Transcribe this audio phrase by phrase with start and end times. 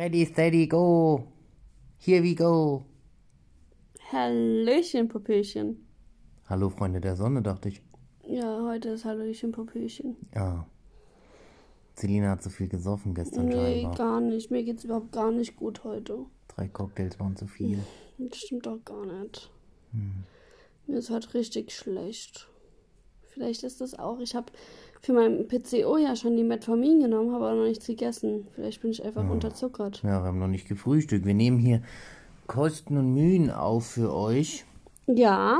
[0.00, 1.26] Ready, steady, go.
[1.98, 2.86] Here we go.
[4.10, 5.76] Hallöchen, Popöchen.
[6.48, 7.82] Hallo, Freunde der Sonne, dachte ich.
[8.26, 10.16] Ja, heute ist Hallöchen, Popöchen.
[10.34, 10.66] Ja.
[11.92, 13.94] Selina hat zu viel gesoffen gestern Nee, scheinbar.
[13.94, 14.50] gar nicht.
[14.50, 16.24] Mir geht's überhaupt gar nicht gut heute.
[16.48, 17.78] Drei Cocktails waren zu viel.
[18.16, 19.50] Das stimmt doch gar nicht.
[20.86, 22.48] Mir ist heute richtig schlecht.
[23.28, 24.18] Vielleicht ist das auch.
[24.20, 24.50] Ich habe
[25.02, 28.46] für mein PCO ja schon die Metformin genommen, habe aber noch nichts gegessen.
[28.54, 30.02] Vielleicht bin ich einfach unterzuckert.
[30.02, 31.24] Ja, wir haben noch nicht gefrühstückt.
[31.24, 31.82] Wir nehmen hier
[32.46, 34.64] Kosten und Mühen auf für euch.
[35.06, 35.58] Ja,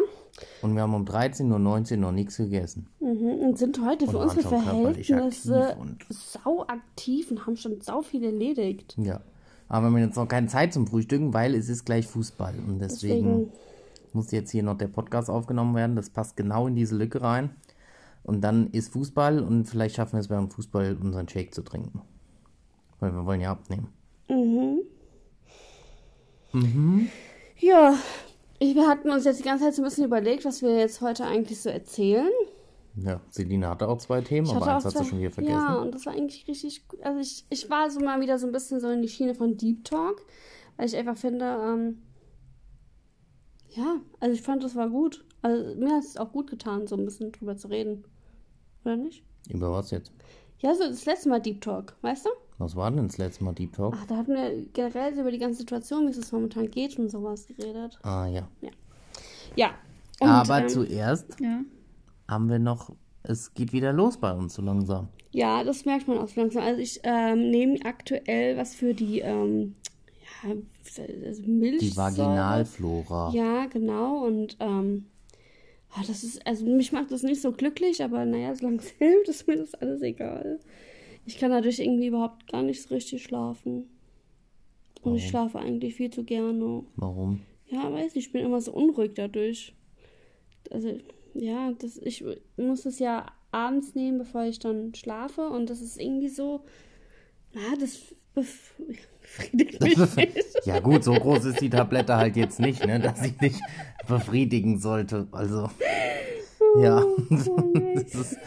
[0.62, 2.86] Und wir haben um 13.19 Uhr noch nichts gegessen.
[3.00, 3.40] mhm.
[3.42, 5.76] und sind heute für Und unsere Verhältnisse
[6.10, 8.96] sau aktiv und haben schon sau viel erledigt.
[8.98, 9.20] Ja.
[9.68, 12.54] Aber wir haben jetzt noch keine Zeit zum Frühstücken, weil es ist gleich Fußball.
[12.66, 13.52] Und deswegen, Deswegen,
[14.12, 15.94] muss jetzt hier noch der Podcast aufgenommen werden.
[15.96, 17.50] Das passt genau in diese Lücke rein.
[18.22, 22.02] Und dann ist Fußball und vielleicht schaffen wir es während Fußball unseren Shake zu trinken.
[22.98, 23.88] Weil wir wollen ja abnehmen.
[27.58, 27.94] ja,
[28.58, 31.00] ich, wir hatten uns jetzt die ganze Zeit so ein bisschen überlegt, was wir jetzt
[31.00, 32.28] heute eigentlich so erzählen.
[32.96, 35.54] Ja, Selina hatte auch zwei Themen, aber eins du zwei- schon wieder vergessen.
[35.56, 37.00] Ja, und das war eigentlich richtig gut.
[37.02, 39.56] Also ich, ich war so mal wieder so ein bisschen so in die Schiene von
[39.56, 40.22] Deep Talk,
[40.76, 42.02] weil ich einfach finde, ähm,
[43.70, 45.24] ja, also ich fand, das war gut.
[45.42, 48.04] Also mir hat es auch gut getan, so ein bisschen drüber zu reden.
[48.84, 49.22] Oder nicht?
[49.48, 50.12] Über was jetzt?
[50.58, 52.30] Ja, so das letzte Mal Deep Talk, weißt du?
[52.58, 53.96] Was war denn das letzte Mal Deep Talk?
[53.98, 57.46] Ach, da hatten wir generell über die ganze Situation, wie es momentan geht und sowas
[57.46, 57.98] geredet.
[58.02, 58.46] Ah ja.
[59.56, 59.70] Ja.
[60.20, 61.62] Und, aber ähm, zuerst ja.
[62.28, 65.08] haben wir noch, es geht wieder los bei uns so langsam.
[65.32, 66.62] Ja, das merkt man auch so langsam.
[66.62, 69.76] Also ich ähm, nehme aktuell was für die ähm,
[70.42, 70.54] ja,
[71.26, 71.78] also Milch.
[71.78, 73.30] Die Vaginalflora.
[73.32, 74.26] Ja, genau.
[74.26, 75.06] Und ähm,
[75.94, 79.28] ah, das ist, also mich macht das nicht so glücklich, aber naja, solange es hilft,
[79.28, 80.60] ist mir das alles egal.
[81.26, 83.84] Ich kann dadurch irgendwie überhaupt gar nicht so richtig schlafen.
[85.02, 86.84] Und ich schlafe eigentlich viel zu gerne.
[86.96, 87.40] Warum?
[87.68, 89.74] Ja, weiß nicht, ich bin immer so unruhig dadurch.
[90.70, 90.98] Also,
[91.34, 92.24] ja, das, ich
[92.56, 95.48] muss es ja abends nehmen, bevor ich dann schlafe.
[95.48, 96.64] Und das ist irgendwie so,
[97.54, 98.72] ja, das bef-
[99.22, 100.66] befriedigt mich nicht.
[100.66, 103.58] Ja gut, so groß ist die Tablette halt jetzt nicht, ne, dass sie dich
[104.06, 105.28] befriedigen sollte.
[105.32, 105.70] Also,
[106.78, 108.38] ja, das ist,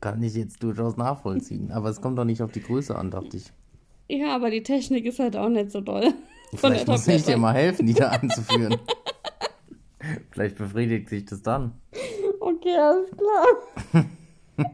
[0.00, 1.70] kann ich jetzt durchaus nachvollziehen.
[1.70, 3.52] Aber es kommt doch nicht auf die Größe an, dachte ich.
[4.08, 6.12] Ja, aber die Technik ist halt auch nicht so doll.
[6.54, 8.76] Vielleicht muss ich dir mal helfen, die da einzuführen.
[10.30, 11.72] Vielleicht befriedigt sich das dann.
[12.40, 14.04] Okay, alles klar.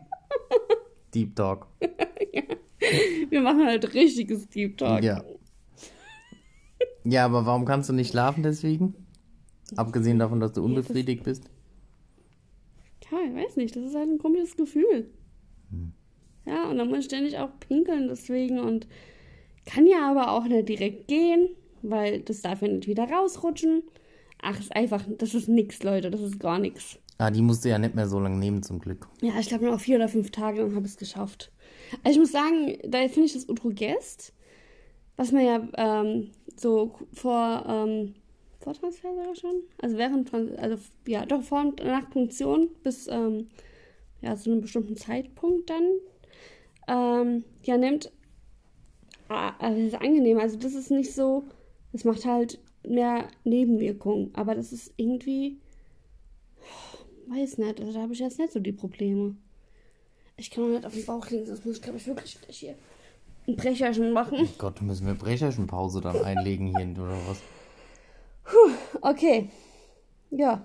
[1.14, 1.66] Deep Talk.
[3.30, 5.02] Wir machen halt richtiges Deep Talk.
[5.02, 5.22] Ja.
[7.04, 8.94] Ja, aber warum kannst du nicht schlafen deswegen?
[9.76, 11.44] Abgesehen davon, dass du unbefriedigt bist.
[13.10, 15.10] Ja, ich weiß nicht, das ist halt ein komisches Gefühl.
[15.70, 15.92] Hm.
[16.46, 18.86] Ja, und dann muss ich ständig auch pinkeln deswegen und
[19.66, 21.50] kann ja aber auch nicht direkt gehen,
[21.82, 23.82] weil das darf ja nicht wieder rausrutschen.
[24.40, 26.98] Ach, ist einfach, das ist nix, Leute, das ist gar nichts.
[27.18, 29.08] Ah, die musst du ja nicht mehr so lange nehmen, zum Glück.
[29.20, 31.50] Ja, ich glaube noch vier oder fünf Tage und habe es geschafft.
[32.04, 34.32] Also ich muss sagen, da finde ich das Utrogest,
[35.16, 38.14] was man ja ähm, so vor, ähm,
[38.68, 43.48] vor Transfer sogar schon, also während, also ja, doch vor und nach Punktion bis ähm,
[44.20, 45.84] ja, zu einem bestimmten Zeitpunkt dann,
[46.88, 48.12] ähm, ja, nimmt,
[49.28, 51.44] ah, also das ist angenehm, also das ist nicht so,
[51.92, 55.58] das macht halt mehr Nebenwirkungen, aber das ist irgendwie,
[57.28, 59.36] weiß nicht, also da habe ich jetzt nicht so die Probleme.
[60.36, 62.74] Ich kann auch nicht auf den Bauch liegen, sonst muss ich, glaube ich, wirklich hier
[63.46, 64.48] ein Brecherchen machen.
[64.58, 67.42] Gott, müssen wir Brecherchenpause dann einlegen hier oder was?
[69.00, 69.50] Okay.
[70.30, 70.64] Ja.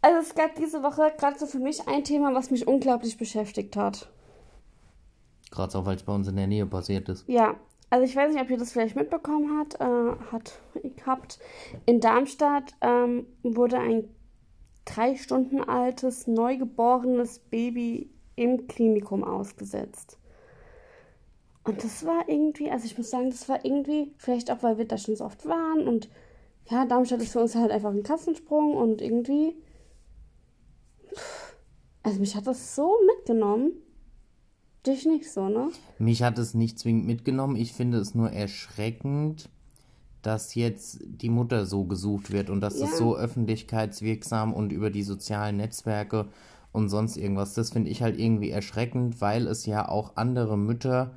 [0.00, 3.76] Also es gab diese Woche gerade so für mich ein Thema, was mich unglaublich beschäftigt
[3.76, 4.10] hat.
[5.50, 7.28] Gerade auch, weil es bei uns in der Nähe passiert ist.
[7.28, 7.56] Ja,
[7.90, 10.58] also ich weiß nicht, ob ihr das vielleicht mitbekommen habt, äh, hat
[11.06, 11.38] habt.
[11.84, 14.08] In Darmstadt ähm, wurde ein
[14.84, 20.18] drei Stunden altes, neugeborenes Baby im Klinikum ausgesetzt.
[21.64, 24.86] Und das war irgendwie, also ich muss sagen, das war irgendwie, vielleicht auch, weil wir
[24.86, 26.08] da schon so oft waren und
[26.70, 29.54] ja, Darmstadt ist für uns halt einfach ein Kassensprung und irgendwie,
[32.02, 33.72] also mich hat das so mitgenommen.
[34.86, 35.68] Dich nicht so, ne?
[35.98, 37.54] Mich hat es nicht zwingend mitgenommen.
[37.54, 39.48] Ich finde es nur erschreckend,
[40.22, 42.86] dass jetzt die Mutter so gesucht wird und dass Ja.
[42.86, 46.28] es so öffentlichkeitswirksam und über die sozialen Netzwerke
[46.72, 47.54] und sonst irgendwas.
[47.54, 51.14] Das finde ich halt irgendwie erschreckend, weil es ja auch andere Mütter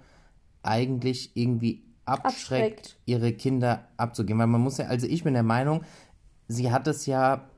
[0.62, 2.98] eigentlich irgendwie abschreckt, Abschreckt.
[3.06, 4.40] ihre Kinder abzugeben.
[4.40, 5.82] Weil man muss ja, also ich bin der Meinung,
[6.48, 7.50] sie hat es ja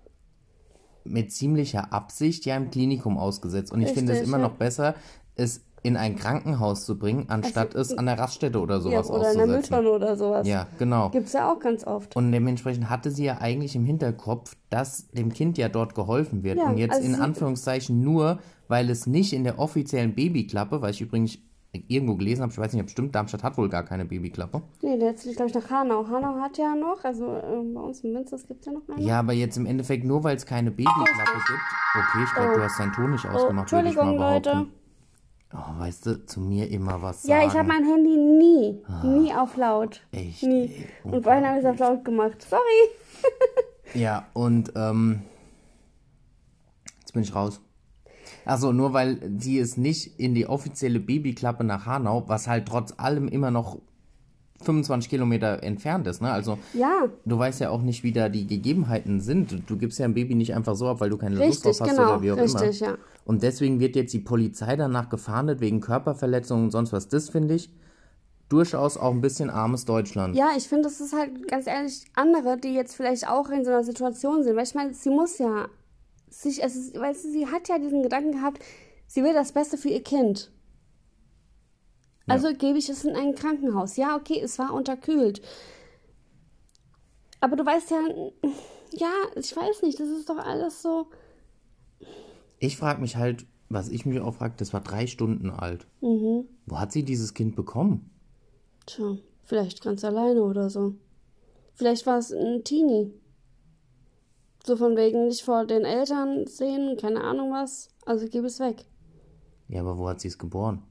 [1.04, 3.72] mit ziemlicher Absicht ja im Klinikum ausgesetzt.
[3.72, 4.48] Und ich finde es Richtig, immer ja.
[4.50, 4.96] noch besser,
[5.36, 9.32] es in ein Krankenhaus zu bringen, anstatt es an der Raststätte oder Ja, sowas oder
[9.32, 9.76] in der auszusetzen.
[9.76, 10.48] Mülltonne oder sowas.
[10.48, 11.10] Ja, genau.
[11.12, 12.16] Gibt's ja auch ganz oft.
[12.16, 16.58] Und dementsprechend hatte sie ja eigentlich im Hinterkopf, dass dem Kind ja dort geholfen wird.
[16.58, 20.92] Ja, und jetzt also in Anführungszeichen nur, weil es nicht in der offiziellen Babyklappe, weil
[20.92, 21.38] ich übrigens
[21.88, 24.62] irgendwo gelesen habe, ich weiß nicht, ob es stimmt, Darmstadt hat wohl gar keine Babyklappe.
[24.82, 26.08] Nee, zieht, glaube ich, nach Hanau.
[26.08, 29.02] Hanau hat ja noch, also ähm, bei uns in Münster gibt's ja noch eine.
[29.04, 31.60] Ja, aber jetzt im Endeffekt nur, weil es keine Babyklappe gibt.
[31.96, 34.50] Okay, ich glaube, du hast deinen Ton nicht oh, ausgemacht, würde ich mal behaupten.
[34.50, 34.68] Leute.
[35.54, 37.42] Oh, weißt du, zu mir immer was sagen.
[37.42, 40.02] Ja, ich habe mein Handy nie, nie auf laut.
[40.12, 40.44] Echt?
[40.44, 40.66] Nie.
[40.66, 42.42] ey, Und vorhin habe ich es auf laut gemacht.
[42.42, 42.62] Sorry.
[43.94, 45.22] Ja, und ähm,
[47.00, 47.62] jetzt bin ich raus.
[48.48, 52.94] Also nur weil sie es nicht in die offizielle Babyklappe nach Hanau, was halt trotz
[52.98, 53.78] allem immer noch
[54.62, 56.32] 25 Kilometer entfernt ist, ne?
[56.32, 59.52] Also Ja, du weißt ja auch nicht, wie da die Gegebenheiten sind.
[59.52, 61.78] Du, du gibst ja ein Baby nicht einfach so ab, weil du keine Lust richtig,
[61.78, 62.10] drauf hast genau.
[62.14, 62.92] oder wie auch Richtig, immer.
[62.92, 62.98] ja.
[63.26, 67.08] Und deswegen wird jetzt die Polizei danach gefahndet wegen Körperverletzungen und sonst was.
[67.08, 67.70] Das finde ich
[68.50, 70.36] durchaus auch ein bisschen armes Deutschland.
[70.36, 73.72] Ja, ich finde, das ist halt ganz ehrlich andere, die jetzt vielleicht auch in so
[73.72, 74.56] einer Situation sind.
[74.56, 75.68] Weil ich meine, sie muss ja
[76.30, 78.64] sich, ist, weißt du, sie hat ja diesen Gedanken gehabt,
[79.08, 80.52] sie will das Beste für ihr Kind.
[82.28, 83.96] Also gebe ich es in ein Krankenhaus.
[83.96, 85.42] Ja, okay, es war unterkühlt.
[87.40, 88.00] Aber du weißt ja,
[88.92, 91.08] ja, ich weiß nicht, das ist doch alles so.
[92.60, 95.88] Ich frage mich halt, was ich mich auch frage, das war drei Stunden alt.
[96.02, 96.46] Mhm.
[96.66, 98.10] Wo hat sie dieses Kind bekommen?
[98.86, 100.96] Tja, vielleicht ganz alleine oder so.
[101.76, 103.14] Vielleicht war es ein Teenie.
[104.68, 107.88] So von wegen nicht vor den Eltern sehen, keine Ahnung was.
[108.06, 108.84] Also gib es weg.
[109.70, 110.84] Ja, aber wo hat sie es geboren?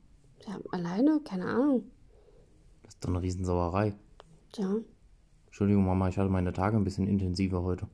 [0.46, 1.20] Ja, alleine?
[1.23, 1.82] Keine Ahnung.
[2.84, 3.93] Das ist doch eine Riesensauerei.
[4.52, 4.76] Tja.
[5.44, 7.87] Entschuldigung, Mama, ich hatte meine Tage ein bisschen intensiver heute.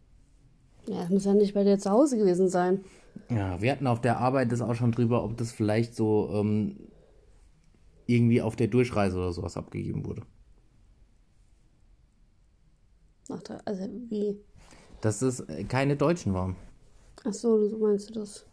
[0.86, 2.84] Ja, es muss ja nicht bei dir zu Hause gewesen sein.
[3.28, 6.76] Ja, wir hatten auf der Arbeit das auch schon drüber, ob das vielleicht so ähm,
[8.06, 10.22] irgendwie auf der Durchreise oder sowas abgegeben wurde.
[13.30, 14.38] Ach, da, also wie?
[15.02, 16.56] Dass es keine Deutschen waren.
[17.24, 18.46] Ach so, so meinst du das?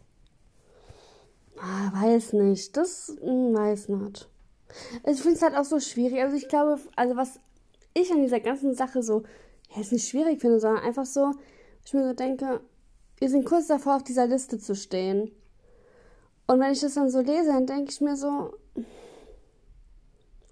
[1.58, 2.76] Ah, weiß nicht.
[2.76, 4.28] Das hm, weiß nicht.
[5.06, 6.20] Ich finde es halt auch so schwierig.
[6.20, 7.40] Also ich glaube, also was
[7.94, 9.22] ich an dieser ganzen Sache so,
[9.74, 11.32] ja, ist nicht schwierig finde, sondern einfach so,
[11.84, 12.60] ich mir so denke,
[13.18, 15.30] wir sind kurz davor, auf dieser Liste zu stehen.
[16.46, 18.54] Und wenn ich das dann so lese, dann denke ich mir so,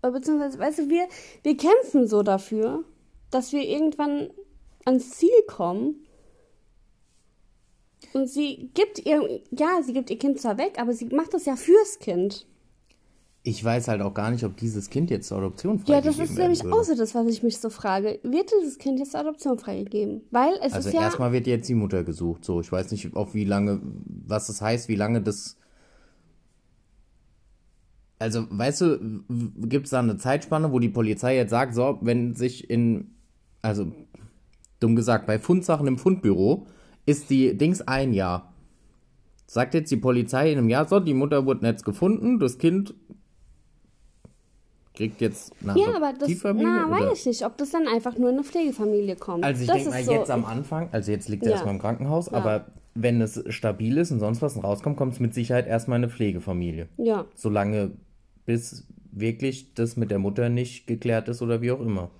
[0.02, 1.08] beziehungsweise, weißt du, wir,
[1.42, 2.84] wir kämpfen so dafür,
[3.30, 4.30] dass wir irgendwann
[4.88, 5.96] ans Ziel kommen.
[8.14, 11.44] Und sie gibt ihr, ja, sie gibt ihr Kind zwar weg, aber sie macht das
[11.44, 12.46] ja fürs Kind.
[13.43, 16.31] Ich weiß halt auch gar nicht, ob dieses Kind jetzt zur Adoption Ja, freigegeben das
[16.31, 16.76] ist nämlich würde.
[16.76, 18.19] auch so das, was ich mich so frage.
[18.23, 20.23] Wird dieses Kind jetzt zur Adoption freigegeben?
[20.31, 21.02] Weil es Also ist ja.
[21.02, 22.44] erstmal wird jetzt die Mutter gesucht.
[22.44, 23.81] So, ich weiß nicht, auf wie lange,
[24.26, 25.56] was das heißt, wie lange das.
[28.19, 29.23] Also, weißt du,
[29.69, 33.12] gibt es da eine Zeitspanne, wo die Polizei jetzt sagt, so, wenn sich in,
[33.62, 33.93] also
[34.80, 36.66] dumm gesagt, bei Fundsachen im Fundbüro
[37.06, 38.52] ist die Dings ein Jahr.
[39.46, 42.94] Sagt jetzt die Polizei in einem Jahr, so, die Mutter wurde jetzt gefunden, das Kind
[44.94, 47.06] kriegt jetzt eine ja, aber das, Adoptivfamilie, na, oder?
[47.10, 49.44] weiß ich nicht, ob das dann einfach nur in eine Pflegefamilie kommt.
[49.44, 51.54] Also ich denke mal so, jetzt am Anfang, also jetzt liegt er Ja.
[51.54, 55.34] erstmal im Krankenhaus, aber wenn es stabil ist und sonst was rauskommt, kommt es mit
[55.34, 56.88] Sicherheit erstmal in eine Pflegefamilie.
[56.96, 57.92] Ja, Solange
[58.44, 62.11] bis wirklich das mit der Mutter nicht geklärt ist oder wie auch immer.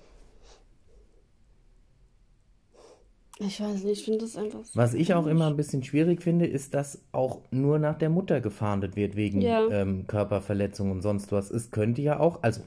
[3.41, 4.77] Ich weiß nicht, ich finde das einfach so.
[4.79, 8.41] Was ich auch immer ein bisschen schwierig finde, ist, dass auch nur nach der Mutter
[8.41, 9.67] gefahndet wird wegen Ja.
[9.69, 11.51] ähm, Körperverletzung und sonst was.
[11.51, 12.63] Es könnte ja auch, also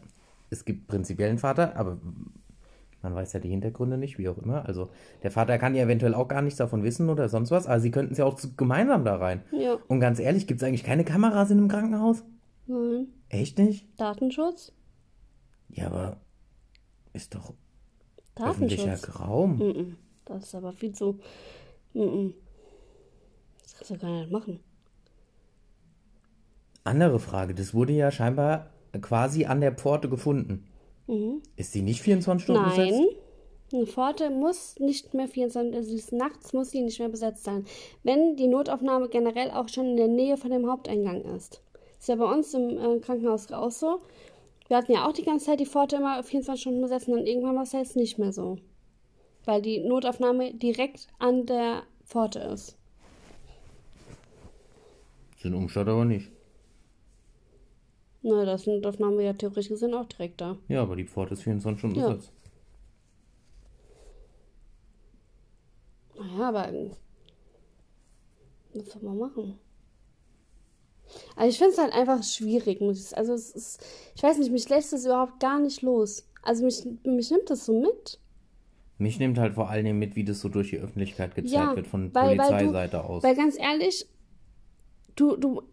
[0.49, 1.97] es gibt prinzipiell einen Vater, aber
[3.01, 4.65] man weiß ja die Hintergründe nicht, wie auch immer.
[4.65, 4.89] Also
[5.23, 7.89] der Vater kann ja eventuell auch gar nichts davon wissen oder sonst was, aber sie
[7.91, 9.41] könnten es ja auch zu- gemeinsam da rein.
[9.51, 12.23] Ja, Und ganz ehrlich, gibt es eigentlich keine Kameras in einem Krankenhaus?
[12.67, 13.07] nein.
[13.29, 13.87] Echt nicht?
[13.97, 14.73] Datenschutz?
[15.69, 16.17] Ja, aber
[17.13, 17.53] ist doch
[18.35, 18.79] Datenschutz.
[18.81, 19.57] öffentlicher Raum.
[19.57, 19.97] Mhm.
[20.25, 21.19] Das ist aber viel zu.
[21.93, 22.33] Mhm.
[23.63, 24.59] Das kannst du gar nicht machen.
[26.83, 30.67] Andere Frage, das wurde ja scheinbar quasi an der Pforte gefunden.
[31.57, 32.99] Ist die nicht 24 Stunden besetzt?
[32.99, 33.05] Mhm.
[33.05, 33.15] Nein.
[33.73, 37.65] Eine Pforte muss nicht mehr 24, also des Nachts muss sie nicht mehr besetzt sein.
[38.03, 41.61] Wenn die Notaufnahme generell auch schon in der Nähe von dem Haupteingang ist.
[41.97, 43.99] Ist ja bei uns im äh, Krankenhaus auch so.
[44.67, 47.27] Wir hatten ja auch die ganze Zeit die Pforte immer 24 Stunden besetzt und dann
[47.27, 48.57] irgendwann war es jetzt nicht mehr so.
[49.45, 52.77] Weil die Notaufnahme direkt an der Pforte ist.
[55.39, 56.31] Sind Umstadt aber nicht.
[58.21, 60.57] Na, das ist Notaufnahme ja theoretisch gesehen auch direkt da.
[60.67, 62.10] Ja, aber die Pforte ist 24 Stunden Ja.
[62.10, 62.31] besetzt.
[66.15, 66.71] Naja, aber
[68.74, 69.60] was soll man machen?
[71.36, 72.79] Also ich finde es halt einfach schwierig.
[73.17, 73.83] Also es ist,
[74.15, 76.27] ich weiß nicht, mich lässt es überhaupt gar nicht los.
[76.43, 78.19] Also mich, mich nimmt das so mit.
[79.01, 81.88] Mich nimmt halt vor allem mit, wie das so durch die Öffentlichkeit gezeigt Ja, wird
[81.88, 83.24] von weil- weil Polizeiseite du, aus.
[83.24, 84.05] Weil ganz ehrlich,
[85.15, 85.63] du, du,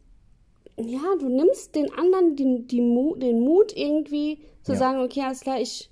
[0.78, 4.78] ja, du nimmst den anderen den, die Mu den Mut irgendwie zu Ja.
[4.78, 5.90] sagen, okay, alles klar, ich,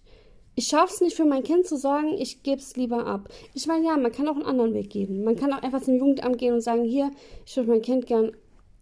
[0.55, 3.28] ich schaff's nicht für mein Kind zu sorgen, ich geb's lieber ab.
[3.52, 5.23] Ich meine, ja, man kann auch einen anderen Weg gehen.
[5.23, 7.11] Man kann auch einfach zum Jugendamt gehen und sagen, hier,
[7.45, 8.33] ich würde mein Kind gern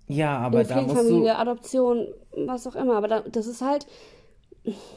[0.07, 2.07] ja, aber da musst du, Adoption,
[2.37, 2.95] was auch immer.
[2.97, 3.87] Aber da, das ist halt,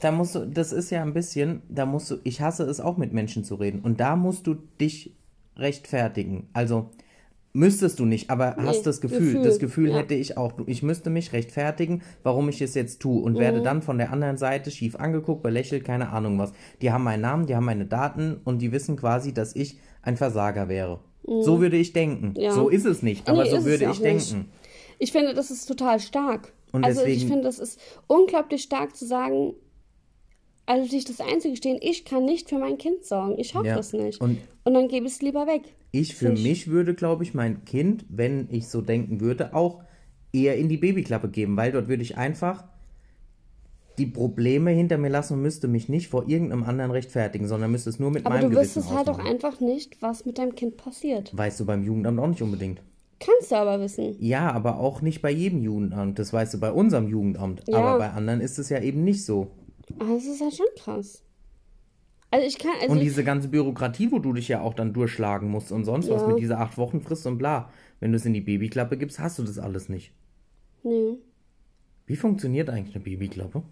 [0.01, 2.97] da musst du, das ist ja ein bisschen, da musst du, ich hasse es auch
[2.97, 3.81] mit Menschen zu reden.
[3.81, 5.15] Und da musst du dich
[5.57, 6.47] rechtfertigen.
[6.53, 6.91] Also,
[7.53, 9.97] müsstest du nicht, aber hast das Gefühl, Gefühl, das Gefühl ja.
[9.97, 10.53] hätte ich auch.
[10.67, 13.39] Ich müsste mich rechtfertigen, warum ich es jetzt tue und Mhm.
[13.39, 16.53] werde dann von der anderen Seite schief angeguckt, belächelt, keine Ahnung was.
[16.81, 20.17] Die haben meinen Namen, die haben meine Daten und die wissen quasi, dass ich ein
[20.17, 20.99] Versager wäre.
[21.23, 22.29] So würde ich denken.
[22.37, 22.41] Mhm.
[22.41, 22.51] Ja.
[22.53, 24.31] So ist es nicht, aber Nee, so würde ich auch nicht.
[24.31, 24.49] denken.
[24.99, 26.53] ich finde, das ist total stark.
[26.71, 29.53] Und also ich deswegen- finde, das ist unglaublich stark zu sagen,
[30.65, 33.37] also sich das einzugestehen, ich kann nicht für mein Kind sorgen.
[33.39, 33.75] Ich schaffe Ja.
[33.77, 34.19] das nicht.
[34.19, 35.61] Und- Und, dann gebe ich es lieber weg.
[35.91, 39.81] Ich für ich- mich würde, glaube ich, mein Kind, wenn ich so denken würde, auch
[40.33, 42.65] eher in die Babyklappe geben, weil dort würde ich einfach
[43.97, 47.89] die Probleme hinter mir lassen und müsste mich nicht vor irgendeinem anderen rechtfertigen, sondern müsste
[47.89, 50.53] es nur mit Aber meinem du Gewissen wüsstest halt auch einfach nicht, was mit deinem
[50.53, 51.35] Kind passiert.
[51.35, 52.81] Weißt du beim Jugendamt auch nicht unbedingt.
[53.19, 54.15] Kannst du aber wissen.
[54.19, 56.19] Ja, aber auch nicht bei jedem Jugendamt.
[56.19, 57.63] Das weißt du bei unserem Jugendamt.
[57.67, 57.77] Ja.
[57.77, 59.51] Aber bei anderen ist es ja eben nicht so.
[59.99, 61.23] Aber das ist halt schon krass.
[62.29, 65.49] Also ich kann, also Und diese ganze Bürokratie, wo du dich ja auch dann durchschlagen
[65.49, 66.27] musst und sonst was Ja.
[66.27, 67.69] mit dieser acht Wochen Frist und bla.
[67.99, 70.11] Wenn du es in die Babyklappe gibst, hast du das alles nicht.
[70.83, 71.17] nee.
[72.05, 73.63] Wie funktioniert eigentlich eine Babyklappe?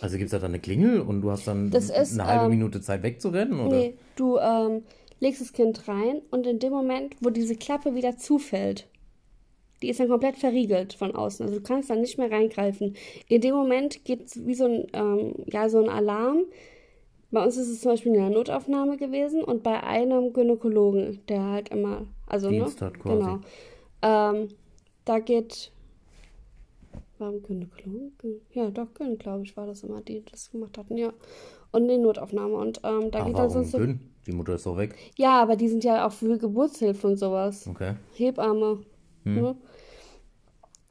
[0.00, 2.44] Also gibt es da dann eine Klingel und du hast dann Das ist, eine halbe
[2.44, 3.58] ähm, Minute Zeit wegzurennen?
[3.58, 3.76] Oder?
[3.76, 4.82] Nee, du ähm,
[5.20, 8.86] legst das Kind rein und in dem Moment, wo diese Klappe wieder zufällt,
[9.82, 11.44] die ist dann komplett verriegelt von außen.
[11.46, 12.96] Also du kannst dann nicht mehr reingreifen.
[13.28, 16.44] In dem Moment geht es wie so ein, ähm, ja, so ein Alarm.
[17.30, 21.42] Bei uns ist es zum Beispiel in der Notaufnahme gewesen und bei einem Gynäkologen, der
[21.44, 23.18] halt immer, also Dienst ne, hat quasi.
[23.18, 23.38] genau,
[24.02, 24.48] ähm,
[25.04, 25.72] da geht,
[27.18, 28.16] warum Gynäkologen?
[28.18, 31.12] Gyn- Ja, doch, Gyn, glaube ich, war das immer, die das gemacht hatten, ja.
[31.72, 34.00] Und die Notaufnahme und ähm, da Ach, geht dann sonst so dünn?
[34.26, 34.94] Die Mutter ist doch weg.
[35.16, 37.66] ja, aber die sind ja auch für Geburtshilfe und sowas.
[37.68, 37.94] Okay.
[38.14, 38.80] Hebamme.
[39.24, 39.34] Hm.
[39.34, 39.56] Ne?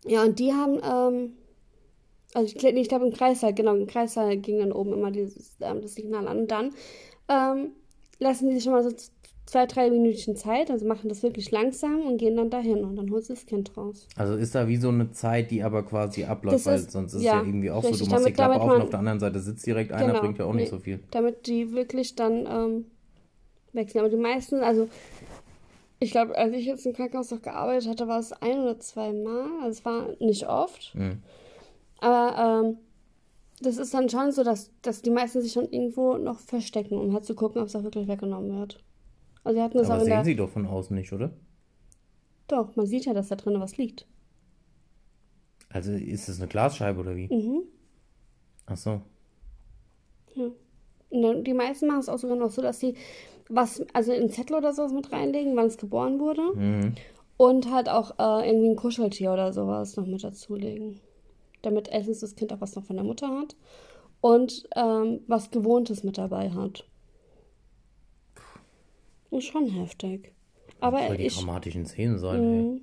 [0.06, 1.34] Ja, und die haben, ähm,
[2.34, 5.58] also ich, nee, ich glaube im Kreissaal, genau, im Kreissaal ging dann oben immer dieses,
[5.62, 6.40] ähm, das Signal an.
[6.40, 6.72] Und dann
[7.28, 7.72] ähm,
[8.20, 8.96] lassen die sich schon mal so
[9.46, 13.12] zwei, drei Minütchen Zeit, also machen das wirklich langsam und gehen dann dahin und dann
[13.12, 14.08] holst du das Kind raus.
[14.16, 17.14] Also ist da wie so eine Zeit, die aber quasi abläuft, Das weil ist- sonst
[17.14, 18.76] ist ja, es ja irgendwie auch so, richtig, du machst die damit- Klappe damit auf
[18.78, 20.78] und auf der anderen Seite sitzt direkt einer, Genau, bringt ja auch nicht nee.
[20.78, 21.00] so viel.
[21.12, 22.86] Damit die wirklich dann ähm,
[23.74, 24.00] wechseln.
[24.00, 24.88] Aber die meisten, also
[26.00, 29.14] ich glaube, als ich jetzt im Krankenhaus noch gearbeitet hatte, war es ein oder zwei
[29.14, 29.46] Mal.
[29.62, 30.94] Also es war nicht oft.
[30.96, 31.22] Mhm.
[32.00, 32.78] Aber ähm,
[33.62, 37.14] das ist dann schon so, dass, dass die meisten sich schon irgendwo noch verstecken, um
[37.14, 38.84] halt zu gucken, ob es auch wirklich weggenommen wird.
[39.46, 40.26] Also wir hatten das Aber auch in sehen der...
[40.26, 41.32] sie doch von außen nicht, oder?
[42.48, 44.06] Doch, man sieht ja, dass da drin was liegt.
[45.70, 47.34] Also ist es eine Glasscheibe oder wie?
[47.34, 47.64] Mhm.
[48.66, 49.02] Ach so.
[50.36, 52.96] Und dann, die meisten machen es auch sogar noch so, dass sie
[53.48, 56.42] was, also einen Zettel oder sowas mit reinlegen, wann es geboren wurde.
[56.56, 56.96] Mhm.
[57.38, 61.00] Und halt auch äh, irgendwie ein Kuscheltier oder sowas noch mit dazulegen.
[61.62, 63.56] Damit erstens das Kind auch was noch von der Mutter hat
[64.22, 66.86] und ähm, was Gewohntes mit dabei hat.
[69.38, 70.34] Ist schon heftig.
[70.80, 72.42] Aber Voll die ich, dramatischen Szenen sein.
[72.74, 72.82] Mhm.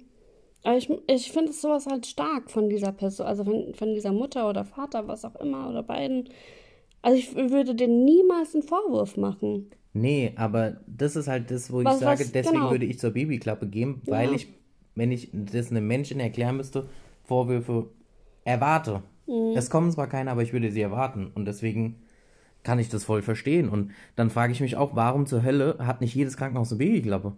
[0.65, 4.49] aber ich, ich finde sowas halt stark von dieser Person, also von, von dieser Mutter
[4.49, 6.29] oder Vater, was auch immer, oder beiden.
[7.03, 9.71] Also ich würde denen niemals einen Vorwurf machen.
[9.93, 12.71] Nee, aber das ist halt das, wo ich Was- sage, was- deswegen genau.
[12.71, 14.35] würde ich zur Babyklappe gehen, weil Ja.
[14.37, 14.49] ich,
[14.95, 16.89] wenn ich das einem Menschen erklären müsste,
[17.25, 17.91] Vorwürfe
[18.45, 19.03] erwarte.
[19.27, 19.53] Mhm.
[19.57, 21.31] Es kommen zwar keine, aber ich würde sie erwarten.
[21.35, 22.02] Und deswegen
[22.63, 23.69] kann ich das voll verstehen.
[23.69, 27.37] Und dann frage ich mich auch, warum zur Hölle hat nicht jedes Krankenhaus eine Babyklappe?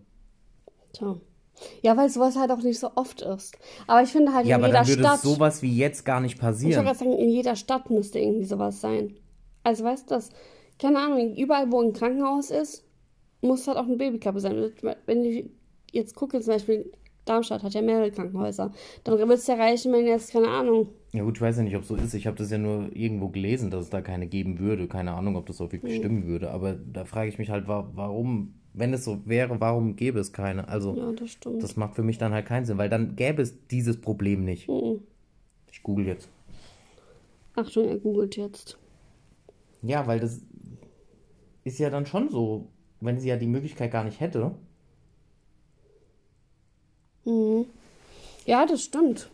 [0.93, 1.17] Tja.
[1.83, 3.57] Ja, weil sowas halt auch nicht so oft ist.
[3.87, 5.21] Aber ich finde halt Ja, in aber jeder dann würde Stadt.
[5.21, 6.85] sowas wie jetzt gar nicht Ich passieren.
[6.85, 9.17] gerade sagen, in jeder Stadt müsste irgendwie sowas sein.
[9.63, 10.31] Also weißt du das?
[10.79, 12.85] Keine Ahnung, überall wo ein Krankenhaus ist,
[13.41, 14.73] muss halt auch eine Babyklappe sein.
[15.07, 15.47] Wenn ich
[15.93, 16.91] jetzt gucke, zum Beispiel
[17.25, 18.71] Darmstadt hat ja mehrere Krankenhäuser,
[19.05, 21.75] dann wird es ja reichen, wenn jetzt, keine Ahnung, Ja gut, ich weiß ja nicht,
[21.77, 22.13] ob es so ist.
[22.15, 24.89] Ich habe das ja nur irgendwo gelesen, dass es da keine geben würde.
[24.89, 25.73] Keine Ahnung, ob das auch Mhm.
[25.73, 26.51] wirklich stimmen würde.
[26.51, 30.33] Aber da frage ich mich halt, wa- warum, wenn es so wäre, warum gäbe es
[30.33, 30.69] keine?
[30.69, 31.63] Also, ja, das stimmt.
[31.63, 34.69] das macht für mich dann halt keinen Sinn, weil dann gäbe es dieses Problem nicht.
[34.69, 35.01] Mhm.
[35.73, 36.29] Ich google jetzt.
[37.55, 38.77] Achtung, er googelt jetzt.
[39.83, 40.43] Ja, weil das
[41.63, 42.69] ist ja dann schon so,
[43.01, 44.51] wenn sie ja die Möglichkeit gar nicht hätte.
[47.25, 47.67] Mhm.
[48.47, 49.31] Ja, das stimmt.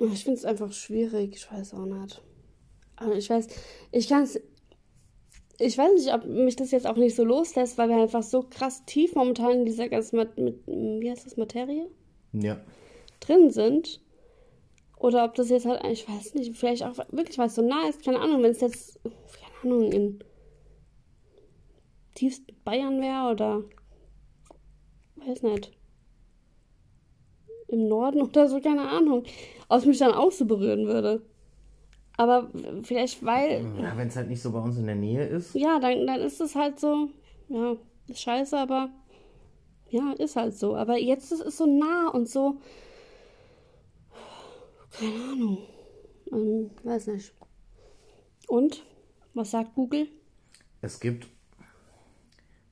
[0.00, 1.34] Ich finde es einfach schwierig.
[1.36, 2.22] Ich weiß auch nicht.
[2.96, 3.46] Aber ich weiß,
[3.92, 4.40] ich kann es.
[5.58, 8.42] Ich weiß nicht, ob mich das jetzt auch nicht so loslässt, weil wir einfach so
[8.42, 11.88] krass tief momentan in dieser ganzen, mit, mit, wie heißt das, Materie
[12.32, 12.60] Ja.
[13.20, 14.00] drin sind.
[14.98, 17.88] Oder ob das jetzt halt, ich weiß nicht, vielleicht auch wirklich, weil es so nah
[17.88, 20.24] ist, keine Ahnung, wenn es jetzt, keine Ahnung, in
[22.16, 23.62] tiefsten Bayern wäre oder,
[25.16, 25.70] weiß nicht,
[27.74, 29.24] im Norden oder so, keine Ahnung,
[29.68, 31.22] ob es mich dann auch so berühren würde.
[32.16, 32.50] Aber
[32.82, 35.54] vielleicht, weil, ja Wenn es halt nicht so bei uns in der Nähe ist.
[35.54, 37.08] ja, dann, dann ist es halt so,
[37.48, 37.76] ja,
[38.06, 38.90] ist scheiße, aber
[39.90, 40.76] ja, ist halt so.
[40.76, 42.56] Aber jetzt ist es so nah und so,
[44.92, 45.58] keine Ahnung,
[46.32, 47.34] ähm, weiß nicht.
[48.46, 48.84] Und,
[49.34, 50.06] was sagt Google?
[50.80, 51.26] Es gibt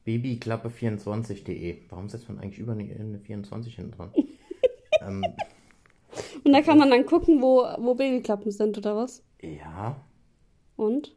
[0.06, 1.82] babyklappe24.de.
[1.88, 4.12] Warum setzt man eigentlich über eine, eine 24 hinten dran?
[5.00, 5.24] Ähm,
[6.44, 9.22] Und da kann man dann gucken, wo, wo Babyklappen sind oder was?
[9.40, 9.96] ja.
[10.76, 11.14] Und?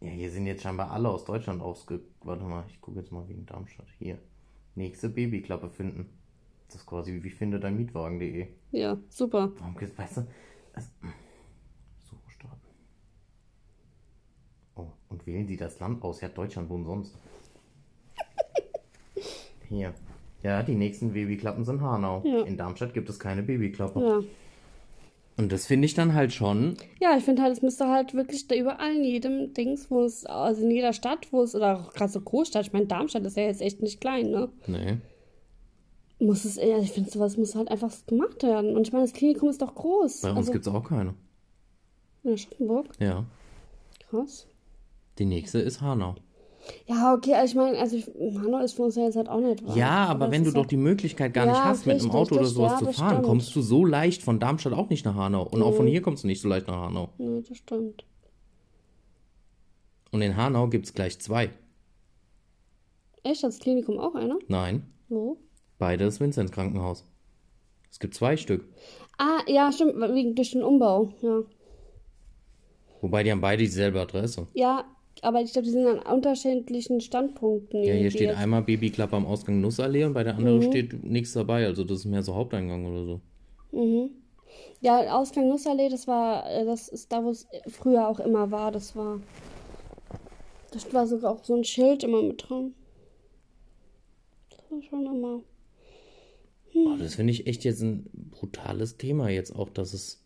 [0.00, 2.00] Ja, hier sind jetzt scheinbar alle aus Deutschland ausge...
[2.22, 3.88] Warte mal, ich gucke jetzt mal wegen Darmstadt.
[3.98, 4.18] Hier.
[4.74, 6.08] Nächste Babyklappe finden.
[6.68, 8.46] Das ist quasi wie finde dein Mietwagen.de.
[8.70, 9.50] Ja, super.
[9.58, 10.26] Warum geht's, weißt du?
[10.74, 10.88] Also,
[11.98, 12.68] Suche starten.
[14.76, 16.20] Oh, und wählen Sie das Land aus?
[16.20, 17.16] Ja, Deutschland, wo sonst?
[19.68, 19.94] Hier.
[20.42, 22.22] Ja, die nächsten Babyklappen sind Hanau.
[22.24, 22.42] Ja.
[22.42, 24.00] In Darmstadt gibt es keine Babyklappe.
[24.00, 24.20] Ja.
[25.36, 26.76] Und das finde ich dann halt schon.
[27.00, 30.26] Ja, ich finde halt, es müsste halt wirklich da überall in jedem Dings, wo es,
[30.26, 33.36] also in jeder Stadt, wo es, oder auch gerade so Großstadt, ich meine, Darmstadt ist
[33.36, 34.48] ja jetzt echt nicht klein, ne?
[34.66, 34.98] Nee.
[36.18, 38.74] Muss es, ja, ich finde, sowas muss halt einfach gemacht werden.
[38.74, 40.22] Und ich meine, das Klinikum ist doch groß.
[40.22, 41.14] Bei uns also, gibt es auch keine.
[42.24, 42.88] in Aschaffenburg.
[42.98, 43.24] Ja.
[44.10, 44.48] Krass.
[45.18, 46.16] Die nächste ist Hanau.
[46.86, 47.96] Ja, okay, also ich meine, also
[48.42, 49.76] Hanau ist für uns ja jetzt halt auch nicht weit.
[49.76, 52.10] Ja, aber, es wenn du doch halt- die Möglichkeit gar nicht Ja, hast, mit einem
[52.10, 53.26] Auto oder sowas ja, zu fahren, stimmt.
[53.26, 55.46] kommst du so leicht von Darmstadt auch nicht nach Hanau.
[55.46, 57.10] Und auch von hier kommst du nicht so leicht nach Hanau.
[57.18, 58.04] Nee, das stimmt.
[60.10, 61.50] Und in Hanau gibt es gleich zwei.
[63.22, 64.38] Echt, hat das Klinikum auch einer?
[64.48, 65.38] Nein, Wo?
[65.78, 67.04] beide das Vinzenz Krankenhaus.
[67.90, 68.64] Es gibt zwei Stück.
[69.18, 71.40] Ah, ja, stimmt, wegen durch den Umbau, ja.
[73.00, 74.46] Wobei die haben beide dieselbe Adresse.
[74.54, 74.84] Ja,
[75.22, 77.82] aber ich glaube, die sind an unterschiedlichen Standpunkten.
[77.84, 78.38] Ja, hier steht jetzt.
[78.38, 80.38] einmal Babyklappe am Ausgang Nussallee und bei der Mhm.
[80.38, 81.66] anderen steht nichts dabei.
[81.66, 83.20] Also das ist mehr so Haupteingang oder so.
[84.80, 88.70] Ja, Ausgang Nussallee, das war, äh, das ist da, wo es früher auch immer war.
[88.70, 89.20] Das war,
[90.72, 92.74] das war sogar auch so ein Schild immer mit dran.
[94.50, 95.40] Das war schon immer.
[96.74, 100.22] Oh, das finde ich echt jetzt ein brutales Thema jetzt auch, dass es.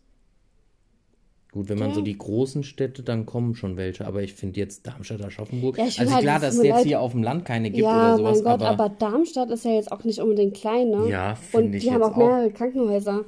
[1.53, 1.95] Gut, wenn man Ja.
[1.95, 5.77] so die großen Städte, dann kommen schon welche, aber ich finde jetzt Darmstadt, Aschaffenburg.
[5.77, 6.85] Ja, also halt, klar, dass es jetzt leid.
[6.85, 9.63] hier auf dem Land keine gibt ja, oder sowas, mein Gott, aber, aber, Darmstadt ist
[9.63, 11.07] ja jetzt auch nicht unbedingt klein, ne?
[11.09, 13.23] Ja, Und finde ich die haben auch mehrere Krankenhäuser.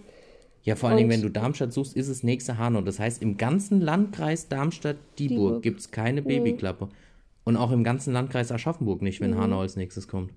[0.63, 2.81] ja, vor allen Dingen, und- wenn du Darmstadt suchst, ist es nächste Hanau.
[2.81, 5.61] Das heißt, im ganzen Landkreis Darmstadt-Dieburg Dieburg.
[5.61, 6.89] gibt es keine Babyklappe.
[7.43, 10.31] Und auch im ganzen Landkreis Aschaffenburg nicht, wenn Hanau als nächstes kommt.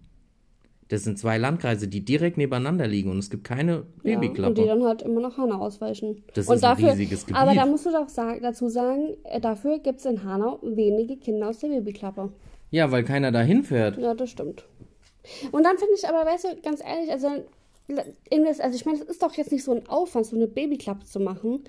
[0.88, 3.72] Das sind zwei Landkreise, die direkt nebeneinander liegen und es gibt keine
[4.04, 4.54] Ja, und Babyklappe.
[4.54, 6.24] die dann halt immer nach Hanau ausweichen.
[6.34, 7.36] Das und ist ein dafür, riesiges Gebiet.
[7.40, 11.16] Aber da musst du doch sagen, dazu sagen, äh, dafür gibt es in Hanau wenige
[11.18, 12.32] Kinder aus der Babyklappe.
[12.70, 13.98] ja, weil keiner da hinfährt.
[13.98, 14.64] Ja, das stimmt.
[15.52, 17.28] Und dann finde ich aber, weißt du, ganz ehrlich, also,
[17.88, 21.20] also ich meine, es ist doch jetzt nicht so ein Aufwand, so eine Babyklappe zu
[21.20, 21.64] machen.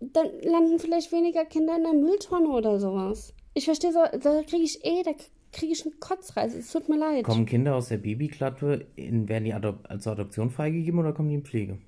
[0.00, 3.34] Dann landen vielleicht weniger Kinder in der Mülltonne oder sowas.
[3.54, 5.12] Ich verstehe so, da kriege ich eh, da
[5.54, 6.54] kriege ich einen Kotzreiz.
[6.54, 7.24] Es tut mir leid.
[7.24, 11.36] Kommen Kinder aus der Babyklappe, in, werden die Adop als Adoption freigegeben oder kommen die
[11.36, 11.78] in Pflege?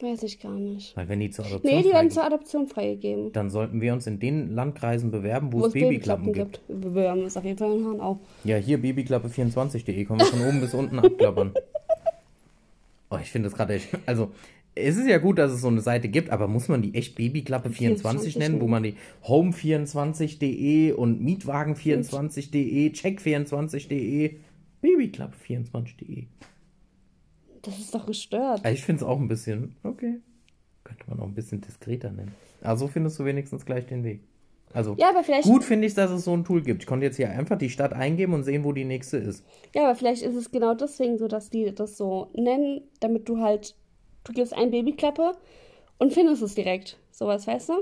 [0.00, 0.96] Weiß ich gar nicht.
[0.96, 3.32] Weil wenn die zur Adoption Nee, die werden zur Adoption freigegeben.
[3.32, 6.60] dann sollten wir uns in den Landkreisen bewerben, wo, Wo es Babyklappen gibt.
[6.68, 8.18] Wir bewerben es auf jeden Fall in Hanau.
[8.44, 11.54] Ja, hier babyklappe24.de, können wir von oben bis unten abklappern.
[13.12, 14.30] Oh, ich finde das gerade echt, also
[14.74, 17.18] es ist ja gut, dass es so eine Seite gibt, aber muss man die echt
[17.18, 24.36] Babyklappe24 24 nennen, wo man die home24.de und mietwagen24.de, check24.de,
[24.82, 26.26] babyklappe24.de.
[27.62, 28.66] Das ist doch gestört.
[28.66, 30.20] Ich finde es auch ein bisschen, okay,
[30.84, 32.32] könnte man auch ein bisschen diskreter nennen.
[32.62, 34.20] Also findest du wenigstens gleich den Weg.
[34.72, 36.82] Also Ja, aber vielleicht, gut finde ich, dass es so ein Tool gibt.
[36.82, 39.44] Ich konnte jetzt hier einfach die Stadt eingeben und sehen, wo die nächste ist.
[39.74, 43.38] ja, aber vielleicht ist es genau deswegen so, dass die das so nennen, damit du
[43.40, 43.76] halt,
[44.24, 45.32] du gibst ein Babyklappe
[45.98, 46.98] und findest es direkt.
[47.10, 47.74] Sowas, weißt du?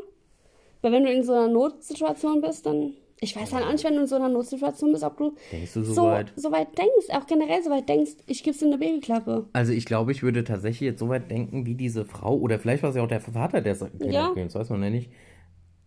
[0.82, 3.94] Weil wenn du in so einer Notsituation bist, dann, ich weiß halt auch nicht, wenn
[3.94, 6.32] du in so einer Notsituation bist, ob du Denkst du so, so, weit?
[6.36, 9.46] so weit denkst, auch generell so weit denkst, ich gib's in eine Babyklappe.
[9.52, 12.82] Also ich glaube, ich würde tatsächlich jetzt so weit denken, wie diese Frau, oder vielleicht
[12.82, 14.32] war es ja auch der Vater, der sagt, Ja.
[14.34, 15.10] das weiß man ja nicht,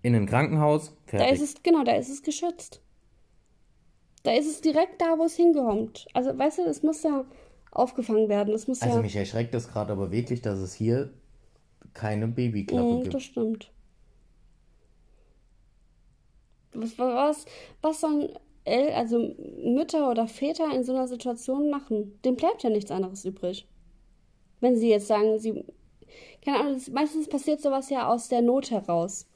[0.01, 1.33] in ein Krankenhaus, Da fertig.
[1.35, 2.81] ist es, genau, da ist es geschützt.
[4.23, 6.07] Da ist es direkt da, wo es hinkommt.
[6.13, 7.25] Also, weißt du, es muss ja
[7.71, 8.53] aufgefangen werden.
[8.53, 9.01] Es muss also ja.
[9.01, 11.13] mich erschreckt das gerade aber wirklich, dass es hier
[11.93, 13.13] keine Babyklappe Mhm, gibt.
[13.15, 13.71] das stimmt.
[16.73, 17.45] Was, was,
[17.81, 18.29] was sollen
[18.63, 22.19] El also Mütter oder Väter in so einer Situation machen?
[22.23, 23.67] Dem bleibt ja nichts anderes übrig.
[24.59, 25.65] Wenn sie jetzt sagen, sie.
[26.43, 29.27] Keine Ahnung, das- meistens passiert sowas ja aus der Not heraus.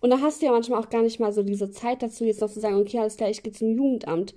[0.00, 2.40] Und da hast du ja manchmal auch gar nicht mal so diese Zeit dazu, jetzt
[2.40, 4.34] noch zu sagen, okay, alles klar, ich gehe zum Jugendamt.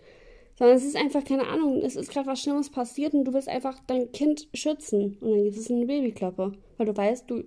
[0.59, 3.47] Sondern es ist einfach, keine Ahnung, es ist gerade was Schlimmes passiert und du willst
[3.47, 5.17] einfach dein Kind schützen.
[5.21, 6.51] Und dann gibt es eine Babyklappe.
[6.77, 7.45] Weil du weißt, du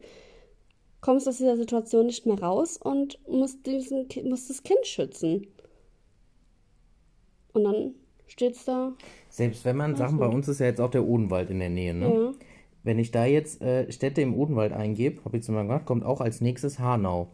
[1.03, 5.47] kommst aus dieser Situation nicht mehr raus und musst, diesen, musst das Kind schützen.
[7.53, 7.95] Und dann
[8.27, 8.95] steht's da.
[9.29, 11.93] Selbst wenn man Sachen, bei uns ist ja jetzt auch der Odenwald in der Nähe,
[11.93, 12.07] ne?
[12.07, 12.33] Ja.
[12.83, 16.03] Wenn ich da jetzt äh, Städte im Odenwald eingebe, habe ich zum Beispiel gemacht, kommt
[16.03, 17.29] auch als nächstes Hanau.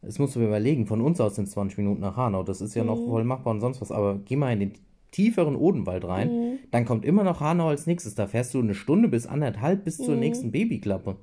[0.00, 2.44] Das musst du mir überlegen, von uns aus sind es 20 Minuten nach Hanau.
[2.44, 3.90] Das ist ja noch voll machbar und sonst was.
[3.90, 4.72] Aber geh mal in den
[5.10, 8.14] tieferen Odenwald rein, dann kommt immer noch Hanau als nächstes.
[8.14, 11.16] Da fährst du eine Stunde bis anderthalb bis zur nächsten Babyklappe.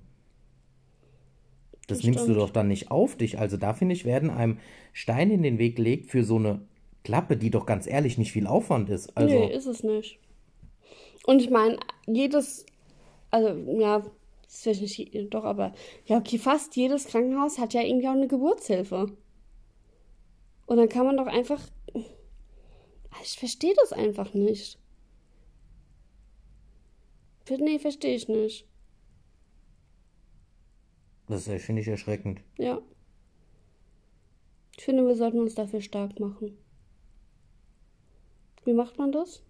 [1.88, 2.40] Das, Das nimmst du stimmt.
[2.40, 3.38] doch dann nicht auf dich.
[3.40, 4.58] Also da finde ich, werden einem
[4.92, 6.62] Steine in den Weg gelegt für so eine
[7.04, 9.16] Klappe, die doch ganz ehrlich nicht viel Aufwand ist.
[9.16, 10.20] Also Nee, ist es nicht.
[11.26, 12.66] Und ich meine, jedes,
[13.30, 14.82] also ja, das ist vielleicht
[15.14, 15.74] nicht, doch, aber
[16.06, 19.12] ja, okay, fast jedes Krankenhaus hat ja irgendwie auch eine Geburtshilfe.
[20.66, 21.62] Und dann kann man doch einfach,
[23.24, 24.80] ich verstehe das einfach nicht.
[27.50, 28.68] Nee, verstehe ich nicht.
[31.28, 32.42] das finde ich erschreckend.
[32.58, 32.82] Ja.
[34.78, 36.58] Ich finde, wir sollten uns dafür stark machen.
[38.66, 39.44] Wie macht man das?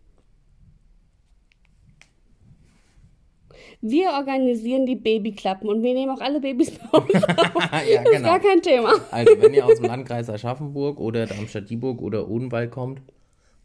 [3.81, 7.71] Wir organisieren die Babyklappen und wir nehmen auch alle Babys bei uns auf.
[7.87, 8.93] ja, Das ist gar kein Thema.
[9.11, 13.01] Also, wenn ihr aus dem Landkreis Aschaffenburg oder Darmstadt-Dieburg oder Odenwald kommt,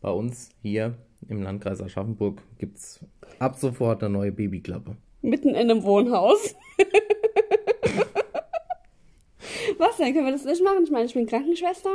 [0.01, 0.95] bei uns hier
[1.29, 3.01] im Landkreis Aschaffenburg gibt es
[3.39, 4.97] ab sofort eine neue Babyklappe.
[5.23, 6.55] Mitten in einem Wohnhaus.
[9.79, 10.13] Was denn?
[10.13, 10.85] Können wir das nicht machen?
[10.85, 11.91] Ich meine, ich bin Krankenschwester.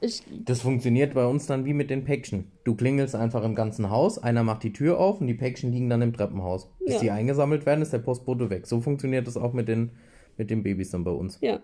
[0.00, 2.50] Ich, Das funktioniert bei uns dann wie mit den Päckchen.
[2.64, 5.88] Du klingelst einfach im ganzen Haus, einer macht die Tür auf und die Päckchen liegen
[5.88, 6.68] dann im Treppenhaus.
[6.84, 7.00] Bis Ja.
[7.00, 8.66] die eingesammelt werden, ist der Postbote weg.
[8.66, 9.92] So funktioniert das auch mit den,
[10.36, 11.38] mit den Babys dann bei uns.
[11.40, 11.60] ja.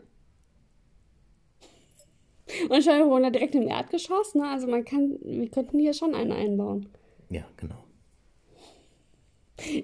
[2.68, 4.48] Und wir wohnen ja direkt im Erdgeschoss, ne?
[4.48, 6.88] Also man kann, wir könnten hier schon eine einbauen.
[7.30, 7.84] Ja, genau.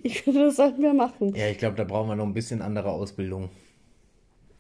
[0.02, 1.34] Ich finde, das sollten wir machen.
[1.34, 3.48] Ja, ich glaube, da brauchen wir noch ein bisschen andere Ausbildung.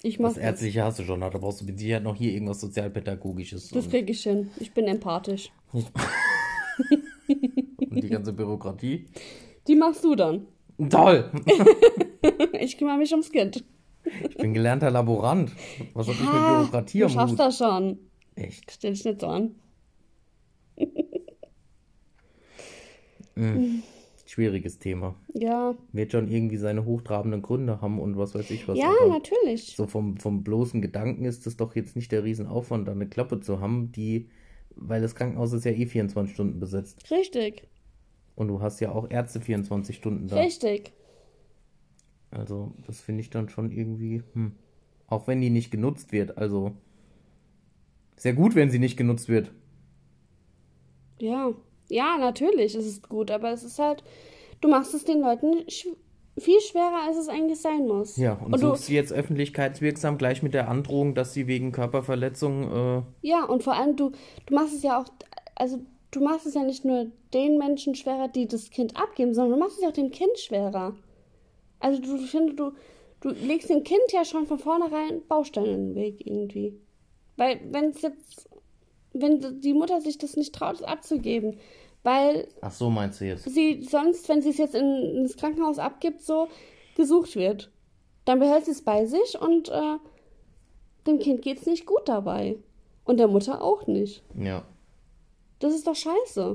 [0.02, 0.44] Ich mach Das das.
[0.44, 3.70] Ärztliche hast du schon, da brauchst du mit Sicherheit noch hier irgendwas Sozialpädagogisches.
[3.70, 4.50] Das kriege ich hin.
[4.58, 5.50] Ich bin empathisch.
[5.72, 5.90] Und
[8.02, 9.06] die ganze Bürokratie.
[9.66, 10.46] Die machst du dann.
[10.90, 11.30] Toll!
[12.58, 13.62] Ich kümmere mich ums Kind.
[14.28, 15.52] Ich bin gelernter Laborant.
[15.92, 17.98] Was hab ich mit Bürokratie du am schaffst das schon.
[18.36, 18.70] Echt?
[18.72, 19.54] Stell dich nicht so an.
[24.26, 25.14] Schwieriges Thema.
[25.34, 28.78] Ja, Wird schon irgendwie seine hochtrabenden Gründe haben und was weiß ich was.
[28.78, 29.76] ja, aber natürlich.
[29.76, 33.40] so vom, vom bloßen Gedanken ist es doch jetzt nicht der Riesenaufwand, da eine Klappe
[33.40, 34.28] zu haben, die,
[34.76, 37.10] weil das Krankenhaus ist ja eh 24 Stunden besetzt.
[37.10, 37.68] Richtig,
[38.34, 40.36] Und du hast ja auch Ärzte 24 Stunden da.
[40.36, 40.92] richtig.
[42.30, 44.52] Also, das finde ich dann schon irgendwie, hm.
[45.06, 46.72] Auch wenn die nicht genutzt wird, also.
[48.16, 49.50] Sehr gut, wenn sie nicht genutzt wird.
[51.18, 51.52] Ja,
[51.88, 54.02] ja, natürlich ist es gut, aber es ist halt,
[54.60, 55.88] du machst es den Leuten sch
[56.36, 58.16] viel schwerer, als es eigentlich sein muss.
[58.16, 61.70] Ja, und, und du, suchst sie jetzt öffentlichkeitswirksam gleich mit der Androhung, dass sie wegen
[61.70, 64.10] Körperverletzung, äh, ja, und vor allem du,
[64.46, 65.04] du machst es ja auch,
[65.54, 69.58] also du machst es ja nicht nur den Menschen schwerer, die das Kind abgeben, sondern
[69.58, 70.96] du machst es ja auch dem Kind schwerer.
[71.78, 72.72] Also du ich finde, du,
[73.20, 76.80] du legst dem Kind ja schon von vornherein Bausteine in den Weg irgendwie.
[77.36, 78.48] Weil wenn es jetzt,
[79.12, 81.58] wenn die Mutter sich das nicht traut, es abzugeben,
[82.02, 83.44] weil ach so meinst du jetzt?
[83.44, 86.48] sie sonst, wenn sie es jetzt in, ins Krankenhaus abgibt, so
[86.96, 87.70] gesucht wird.
[88.24, 89.96] Dann behält sie es bei sich und äh,
[91.06, 92.58] dem Kind geht es nicht gut dabei.
[93.04, 94.22] Und der Mutter auch nicht.
[94.34, 94.64] Ja.
[95.58, 96.54] Das ist doch scheiße.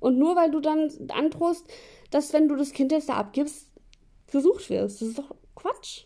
[0.00, 1.66] Und nur weil du dann androhst,
[2.10, 3.68] dass wenn du das Kind jetzt da abgibst,
[4.30, 5.00] gesucht wirst.
[5.00, 6.04] Das ist doch Quatsch.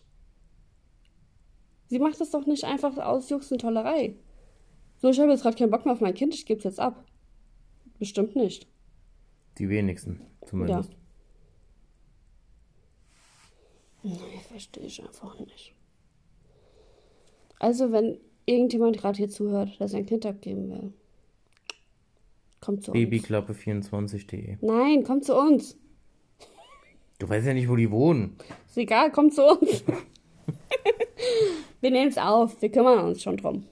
[1.93, 4.15] Sie macht das doch nicht einfach aus Jux und Tollerei.
[4.97, 6.79] So, ich habe jetzt gerade keinen Bock mehr auf mein Kind, ich gebe es jetzt
[6.79, 7.05] ab.
[7.99, 8.65] Bestimmt nicht.
[9.59, 10.91] Die wenigsten, zumindest.
[14.01, 14.17] Nee,
[14.49, 15.75] verstehe ich einfach nicht.
[17.59, 20.93] Also, wenn irgendjemand gerade hier zuhört, der sein Kind abgeben will,
[22.59, 22.99] kommt zu uns.
[23.01, 24.57] Babyklappe24.de.
[24.61, 25.77] Nein, kommt zu uns.
[27.19, 28.35] Du weißt ja nicht, wo die wohnen.
[28.67, 29.83] Ist egal, kommt zu uns.
[31.83, 33.63] wir nehmen es auf, wir kümmern uns schon drum.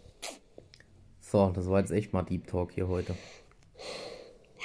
[1.22, 3.16] So, das war jetzt echt mal Deep Talk hier heute.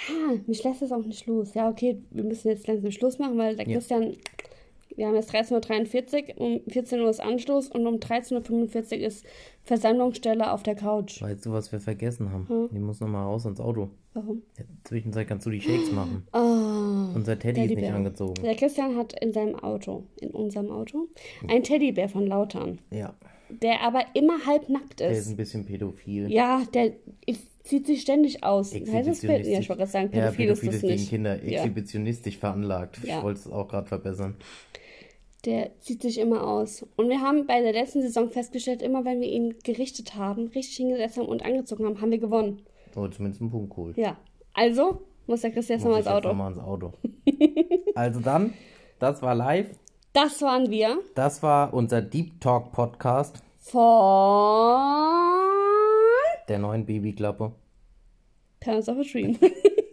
[0.08, 1.54] Ja, mich lässt es auch nicht los.
[1.54, 3.74] Ja, okay, wir müssen jetzt langsam Schluss machen, weil der Ja.
[3.74, 4.16] Christian
[4.98, 9.26] Wir haben jetzt 13.43 Uhr, um 14 Uhr ist Anstoß und um 13.45 Uhr ist
[9.64, 11.20] Versammlungsstelle auf der Couch.
[11.20, 12.48] Weißt du, was wir vergessen haben?
[12.48, 12.68] Hm.
[12.72, 13.90] Die muss nochmal raus ins Auto.
[14.14, 14.38] Warum?
[14.56, 16.26] In der Zwischenzeit kannst du die Shakes machen.
[16.32, 18.40] Oh, Unser Teddy ist nicht angezogen.
[18.42, 21.08] Der Christian hat in seinem Auto, in unserem Auto,
[21.46, 23.12] einen Teddybär von Lautern, Ja,
[23.48, 25.30] der aber immer halb nackt der ist ist.
[25.30, 26.30] ein bisschen pädophil.
[26.30, 26.92] Ja, der
[27.26, 28.70] ist, zieht sich ständig aus.
[28.70, 28.80] Das?
[28.80, 29.52] Exhibitionistisch.
[29.52, 31.10] Ja, ich wollte gerade sagen, ja, pädophil ist pädophil das ist gegen nicht.
[31.10, 31.44] Kinder.
[31.44, 31.58] Ja.
[31.60, 32.98] Exhibitionistisch veranlagt.
[33.04, 33.18] Ja.
[33.18, 34.36] Ich wollte es auch gerade verbessern.
[35.44, 36.84] Der zieht sich immer aus.
[36.96, 40.76] Und wir haben bei der letzten Saison festgestellt, immer wenn wir ihn gerichtet haben, richtig
[40.76, 42.62] hingesetzt haben und angezogen haben, haben wir gewonnen.
[42.96, 43.96] Oder zumindest einen Punkt geholt.
[43.96, 44.16] Ja.
[44.54, 46.28] Also muss der Christian nochmal ins Auto.
[46.28, 46.92] noch mal ins Auto.
[47.94, 48.54] also dann,
[48.98, 49.68] das war live.
[50.16, 54.80] Das waren wir Das war unser Deep Talk Podcast von
[56.48, 57.52] der neuen Babyklappe.
[58.60, 59.38] Parents of a Dream.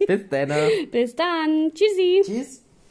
[0.06, 0.48] Bis dann.
[0.90, 1.72] Bis dann.
[1.74, 2.22] Tschüssi.
[2.24, 2.63] Tschüss.